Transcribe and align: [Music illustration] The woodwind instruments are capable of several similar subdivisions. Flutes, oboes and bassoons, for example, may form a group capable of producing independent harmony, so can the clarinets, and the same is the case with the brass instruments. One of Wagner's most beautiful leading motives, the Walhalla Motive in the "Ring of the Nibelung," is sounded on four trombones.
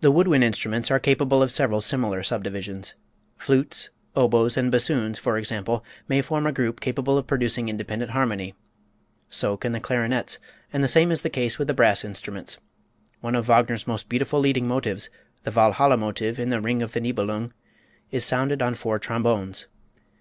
[Music 0.00 0.04
illustration] 0.06 0.12
The 0.14 0.16
woodwind 0.16 0.44
instruments 0.44 0.90
are 0.92 1.00
capable 1.00 1.42
of 1.42 1.50
several 1.50 1.80
similar 1.80 2.22
subdivisions. 2.22 2.94
Flutes, 3.36 3.90
oboes 4.14 4.56
and 4.56 4.70
bassoons, 4.70 5.18
for 5.18 5.36
example, 5.36 5.84
may 6.06 6.22
form 6.22 6.46
a 6.46 6.52
group 6.52 6.78
capable 6.78 7.18
of 7.18 7.26
producing 7.26 7.68
independent 7.68 8.12
harmony, 8.12 8.54
so 9.28 9.56
can 9.56 9.72
the 9.72 9.80
clarinets, 9.80 10.38
and 10.72 10.84
the 10.84 10.86
same 10.86 11.10
is 11.10 11.22
the 11.22 11.28
case 11.30 11.58
with 11.58 11.66
the 11.66 11.74
brass 11.74 12.04
instruments. 12.04 12.58
One 13.22 13.34
of 13.34 13.46
Wagner's 13.48 13.88
most 13.88 14.08
beautiful 14.08 14.38
leading 14.38 14.68
motives, 14.68 15.10
the 15.42 15.50
Walhalla 15.50 15.96
Motive 15.96 16.38
in 16.38 16.50
the 16.50 16.60
"Ring 16.60 16.80
of 16.80 16.92
the 16.92 17.00
Nibelung," 17.00 17.52
is 18.12 18.24
sounded 18.24 18.62
on 18.62 18.76
four 18.76 19.00
trombones. 19.00 19.66